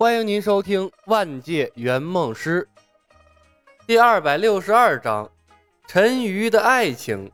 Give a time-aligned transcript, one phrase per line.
[0.00, 2.66] 欢迎您收听《万界圆梦师》
[3.86, 5.30] 第二百六十二章：
[5.86, 7.30] 陈鱼的爱情。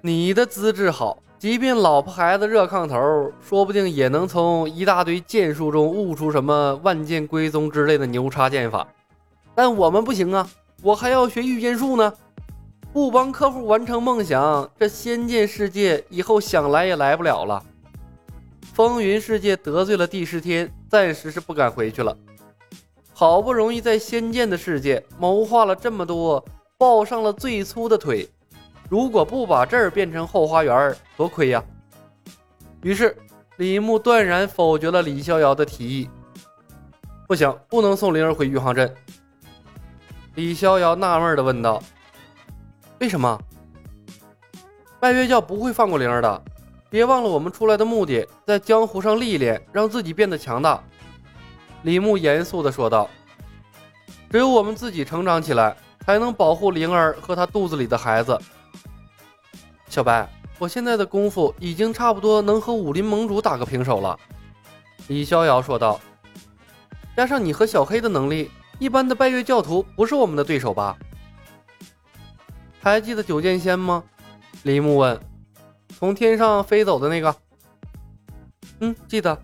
[0.00, 8.84] 你的资质好，即便老婆孩子热炕头，说不定也能从一大堆剑术中悟出什么万剑归宗之类的牛叉剑法。
[9.54, 10.50] 但我们不行啊，
[10.82, 12.12] 我还要学御剑术呢。
[12.92, 17.64] 不帮客户完成梦想，这仙剑世界以后想来也来不了了。
[18.74, 22.16] 风云世界得罪了帝释天，暂时是不敢回去了。
[23.12, 26.44] 好不容易在仙剑的世界谋划了这么多，
[26.76, 28.28] 抱上了最粗的腿，
[28.88, 31.62] 如果不把这儿变成后花园，多亏呀！
[32.82, 33.16] 于是
[33.56, 36.08] 李牧断然否决了李逍遥的提议。
[37.26, 38.94] 不行，不能送灵儿回玉皇镇。
[40.36, 41.82] 李逍遥纳闷的问道
[43.00, 43.36] ：“为什么？
[45.00, 46.42] 拜月教不会放过灵儿的。”
[46.90, 50.82] 别忘了我们出来的目的，在江湖上历练，让自己变得强大。”
[51.82, 53.08] 李牧严肃地说道
[54.30, 58.38] ，“只有我们自己成长起来，才能保护灵儿和她肚子里的孩子。”
[59.88, 60.28] 小白，
[60.58, 64.18] 我现在的功夫已经差不多能和武林盟主打个平手了。”
[65.08, 66.00] 李逍遥说道
[67.16, 70.96] ，“加上你和小黑的能力，一般的拜月教徒不是我们的对手吧？”
[72.80, 74.02] 还记得九剑仙吗？”
[74.64, 75.18] 李牧问。
[75.96, 77.34] 从天上飞走的那个，
[78.80, 79.36] 嗯，记得。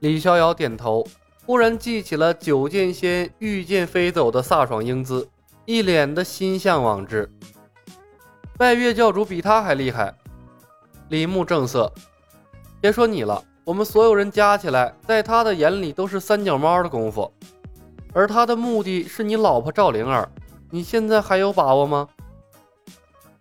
[0.00, 1.06] 李逍遥点头，
[1.44, 5.28] 忽然记起了九剑仙御剑飞走的飒爽英姿，
[5.64, 7.28] 一脸的心向往之。
[8.56, 10.14] 拜月教主比他还厉害。
[11.08, 11.92] 李牧正色，
[12.80, 17.32] 别说你了，我们所有人加起来，在他的眼里都是三脚猫的功夫。
[18.14, 20.28] 而他的目的是你老婆赵灵儿，
[20.70, 22.08] 你现在还有把握吗？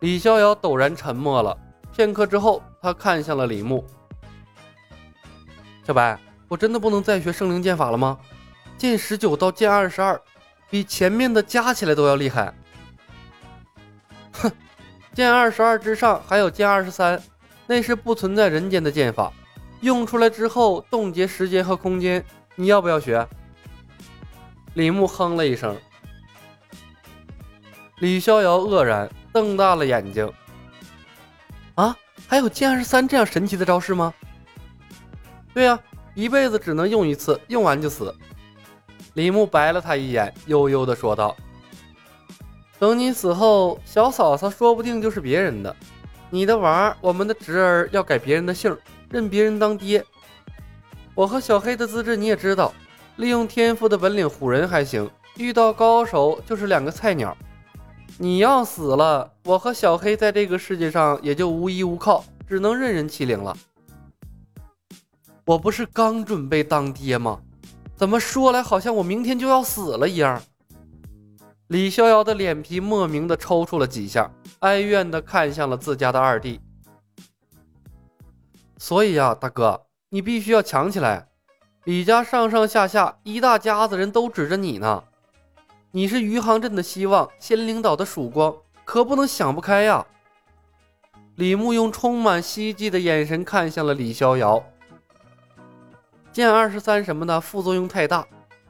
[0.00, 1.56] 李逍遥陡然沉默了。
[1.96, 3.82] 片刻之后，他看向了李牧
[5.82, 8.18] ：“小白，我真的不能再学圣灵剑法了吗？
[8.76, 10.20] 剑十九到剑二十二，
[10.68, 12.52] 比前面的加起来都要厉害。
[14.32, 14.52] ”“哼，
[15.14, 17.18] 剑二十二之上还有剑二十三，
[17.66, 19.32] 那是不存在人间的剑法，
[19.80, 22.22] 用出来之后冻结时间和空间。
[22.56, 23.26] 你要不要学？”
[24.74, 25.74] 李牧哼了一声。
[28.00, 30.30] 李逍遥愕然，瞪大了眼睛。
[31.76, 34.12] 啊，还有剑二十三这样神奇的招式吗？
[35.54, 35.78] 对呀，
[36.14, 38.14] 一辈子只能用一次，用完就死。
[39.12, 41.36] 李牧白了他一眼，悠悠地说道
[42.78, 45.74] ：“等你死后，小嫂嫂说不定就是别人的。
[46.30, 48.76] 你的娃，我们的侄儿要改别人的姓，
[49.10, 50.04] 认别人当爹。
[51.14, 52.72] 我和小黑的资质你也知道，
[53.16, 57.36] 利用天赋的本领唬人还行，遇到高手就是两个菜鸟。”
[58.18, 63.54] 你要死了，我和小黑在这个世界上也就无依无靠，只能任人欺凌了。
[65.44, 67.40] 我不是刚准备当爹吗？
[67.94, 70.42] 怎么说来好像我明天就要死了一样？
[71.68, 76.60] 李逍遥的脸皮莫名的抽搐了几下，哀怨的看向了自家的二弟。
[78.78, 81.28] 所以呀，大哥，你必须要强起来。
[81.84, 85.04] 李家上上下下一大家子人都指着你呢。
[85.96, 90.06] 你是余杭镇的希望，仙灵岛的曙光，可不能想不开呀！
[91.36, 94.62] 李牧用充满希冀的眼神看向了李逍遥。
[96.30, 98.26] 剑二十三什么的副作用太大，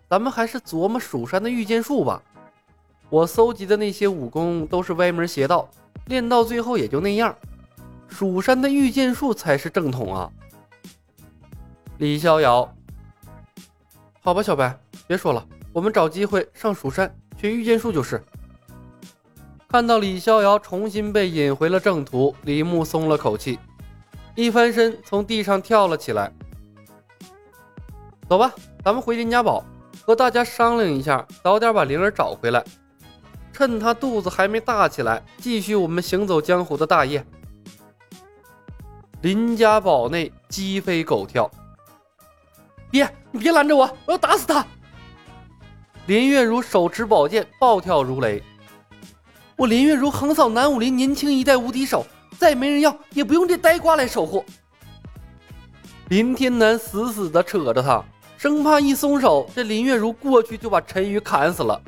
[0.09, 2.23] 咱们还是琢磨蜀山的御剑术吧。
[3.11, 5.69] 我搜集的那些武功都是歪门邪道，
[6.05, 7.35] 练到最后也就那样。
[8.07, 10.31] 蜀山的御剑术才是正统啊！
[11.99, 12.73] 李逍遥，
[14.23, 15.45] 好吧，小白，别说了。
[15.77, 18.25] 我们找机会上蜀山学御剑术就是。
[19.69, 23.59] 看到李逍遥重新被引回了正途，李牧松了口气，
[24.35, 26.33] 一翻身从地上跳了起来。
[28.27, 29.63] 走吧，咱们回林家堡，
[30.07, 32.65] 和大家商量一下，早点把灵儿找回来，
[33.53, 37.23] 趁她肚子还没大起来，继续我们行走江湖的大业。
[39.21, 41.51] 林家堡内鸡飞狗跳，
[42.91, 44.67] 爹，你别拦着我，我要打死他！
[46.07, 48.41] 林月如手持宝剑，暴跳如雷。
[49.57, 52.07] 我林月如横扫南武林年轻一代无敌手，
[52.39, 54.45] 再没人要，也不用这呆瓜来守护。
[56.09, 58.05] 林天南死死地扯着他，
[58.39, 61.83] 生怕一松手，这林月如过去就把陈宇砍死了。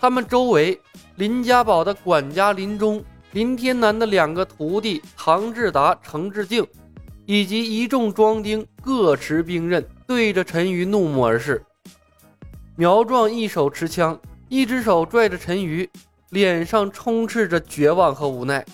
[0.00, 0.80] 他们周围，
[1.14, 6.66] 林家堡的管家林中，林天南的两个徒弟唐志达、程志敬，
[7.26, 11.64] 以及一众庄丁各持兵刃，对着陈宇怒目而视。
[12.78, 14.16] 苗壮一手持枪，
[14.48, 15.90] 一只手拽着陈鱼，
[16.28, 18.64] 脸上充斥着绝望和无奈。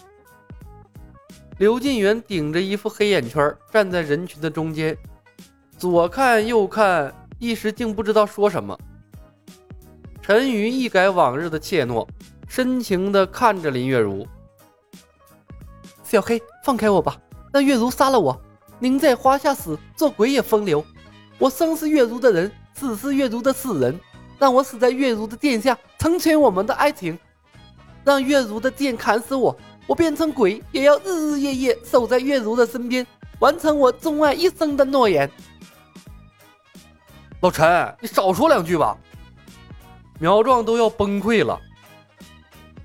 [1.57, 4.95] 刘进元顶着一副黑眼圈，站在人群的中间，
[5.79, 8.79] 左看右看，一时竟不知道说什么。
[10.21, 12.07] 陈瑜一改往日的怯懦，
[12.47, 14.27] 深情地看着林月如
[16.05, 17.17] ：“小黑，放开我吧！
[17.51, 18.39] 那月如杀了我，
[18.79, 20.85] 您在华夏死，做鬼也风流。
[21.39, 23.99] 我生是月如的人，死是月如的死人。
[24.37, 27.17] 让我死在月如的剑下，成全我们的爱情。
[28.05, 29.57] 让月如的剑砍死我，
[29.87, 33.07] 我变成鬼，也要日日夜夜守在月如的身边，
[33.39, 35.31] 完成我钟爱一生的诺言。”
[37.41, 38.99] 老陈，你少说两句吧。
[40.19, 41.59] 苗壮都要崩溃了。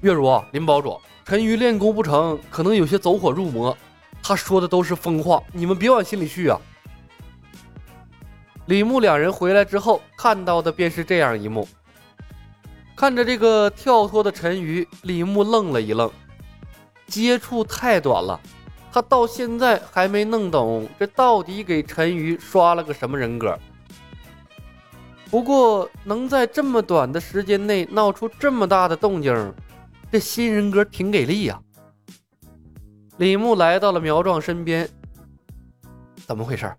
[0.01, 3.75] 月如，林堡主，陈鱼练功不成，可能有些走火入魔。
[4.21, 6.59] 他说的都是疯话，你们别往心里去啊。
[8.69, 11.67] 李牧两人回来之后，看到的便是这样一幕。
[12.95, 16.07] 看着这个跳脱的陈鱼，李牧愣了一愣。
[17.07, 18.39] 接触太短了，
[18.91, 23.57] 他到现在还没弄懂这到底给陈鱼刷了个什么人格。
[25.31, 29.51] 不过，能在这么短的时间内闹出这么大的动静，
[30.11, 31.59] 这新人格挺给力呀。
[33.17, 34.87] 李牧来到了苗壮身边，
[36.27, 36.71] 怎么回事？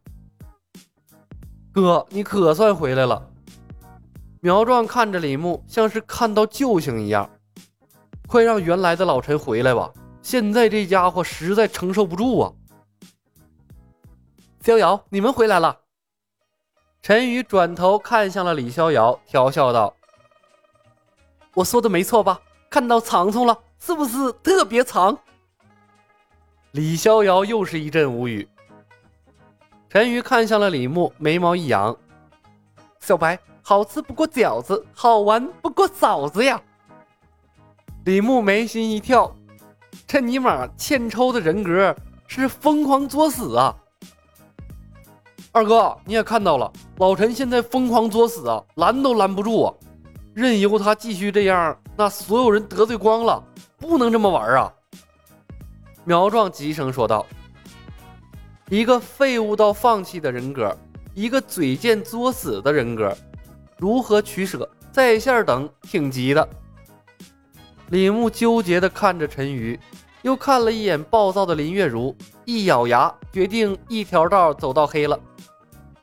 [1.73, 3.31] 哥，你可算回来了。
[4.41, 7.31] 苗壮看着李牧，像是看到救星一样。
[8.27, 12.53] 快让原来的老陈回来吧，现在这家伙实在承受不住啊。
[14.63, 15.79] 逍遥，你们回来了。
[17.03, 19.95] 陈宇转头看向了李逍遥，调笑道
[21.55, 22.41] ：“我说的没错吧？
[22.69, 25.19] 看到长虫了，是不是特别长？”
[26.73, 28.49] 李逍遥又是一阵无语。
[29.91, 31.95] 陈宇看向了李牧，眉毛一扬
[33.03, 36.63] ：“小白，好吃不过饺子，好玩不过嫂子呀。”
[38.07, 39.35] 李牧眉心一跳
[40.07, 41.93] ：“这尼玛欠抽的人格
[42.29, 43.75] 是疯狂作死啊！”
[45.51, 49.75] 二哥，你也看到了，老陈现在疯狂作死啊，拦都拦不住啊！
[50.33, 53.43] 任由他继续这样，那所有人得罪光了，
[53.77, 54.73] 不能这么玩啊！
[56.05, 57.27] 苗壮急声说道
[58.71, 60.75] ：“一个废物到放弃的人格，
[61.13, 63.13] 一个嘴贱作死的人格，
[63.77, 64.69] 如何取舍？
[64.93, 66.49] 在线等，挺急的。”
[67.91, 69.77] 李牧纠结地看着陈鱼，
[70.23, 75.19] 又看了一眼暴躁的林月如，一咬牙，决定一条道走到黑了。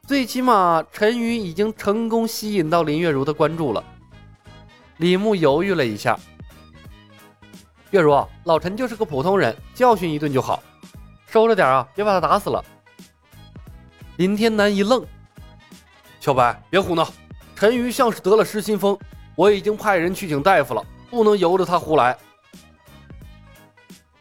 [0.05, 3.81] 最起码，陈宇已经成功吸引到林月如的关注了。
[4.97, 6.19] 李牧犹豫了一下
[7.91, 10.61] ：“月如，老陈就是个普通人，教训一顿就好，
[11.27, 12.63] 收着点啊，别把他打死了。”
[14.17, 15.05] 林天南一愣
[16.19, 17.07] ：“小白，别胡闹！
[17.55, 18.97] 陈宇像是得了失心疯，
[19.35, 22.17] 我已经派人去请大夫了，不能由着他胡来。”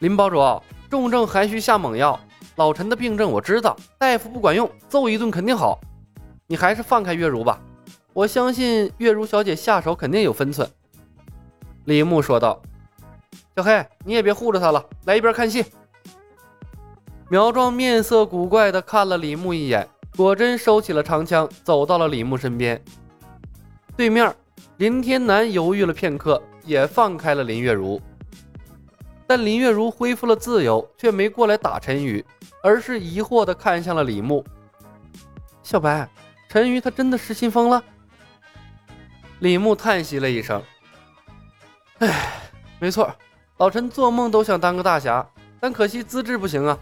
[0.01, 2.19] 林堡主，重症还需下猛药。
[2.57, 5.79] 老陈的病症我知道，大夫不管用，揍一顿肯定好。
[6.47, 7.61] 你还是放开月如吧，
[8.13, 10.69] 我相信月如小姐下手肯定有分寸。”
[11.87, 12.61] 李牧说道。
[13.57, 15.65] “小黑，你也别护着他了，来一边看戏。”
[17.29, 22.81] 苗壮面色古怪的看了李牧一眼，果真收起了长枪，走到了李牧身边。
[23.97, 24.33] 对面，
[24.77, 28.01] 林天南犹豫了片刻，也放开了林月如。
[29.27, 32.25] 但林月如恢复了自由，却没过来打陈宇，
[32.63, 34.45] 而是疑惑地看向了李牧。
[35.65, 36.09] 小白，
[36.49, 37.83] 陈宇他真的失心疯了？
[39.41, 40.63] 李牧叹息了一声
[41.99, 43.13] ：“哎，没错，
[43.57, 45.29] 老陈做梦都想当个大侠，
[45.59, 46.79] 但可惜资质不行啊。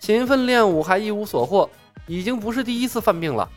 [0.00, 1.68] 勤奋练武还一无所获，
[2.06, 3.48] 已经不是第一次犯病了。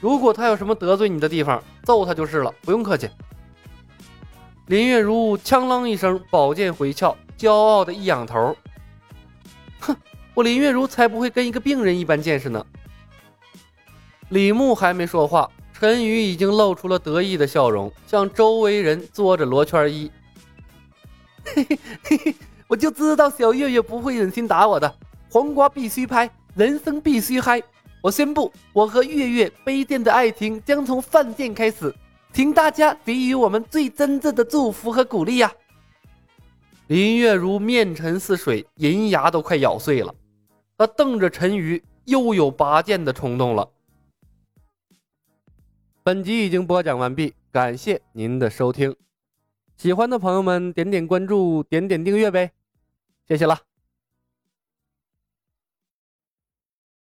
[0.00, 3.08] 如果他有什么得罪你的地方，揍他就是了，不用客气。”
[4.66, 7.16] 林月如锵啷一声，宝剑回鞘。
[7.38, 8.56] 骄傲的一仰头，
[9.80, 9.94] 哼，
[10.32, 12.64] 我林月如才不会跟一个病人一般见识呢。
[14.30, 20.10] 李牧还没说话，陈宇已经露出了得意的笑容，向周围人做着罗圈揖。
[21.44, 22.34] 嘿嘿嘿嘿，
[22.68, 24.96] 我就知道小月月不会忍心打我的，
[25.36, 27.62] 黄瓜必须拍，人生必须嗨。
[28.00, 31.94] 我宣布，我和月月杯垫的爱情将从饭店开始，
[32.32, 35.52] 请大家给予我们最真挚的祝福和鼓励呀！
[36.86, 40.14] 林月如面沉似水，银牙都快咬碎了。
[40.78, 43.68] 她瞪着陈鱼，又有拔剑的冲动了。
[46.02, 48.96] 本集已经播讲完毕，感谢您的收听。
[49.76, 52.52] 喜欢的朋友们，点点关注，点点订阅呗，
[53.28, 53.60] 谢谢了。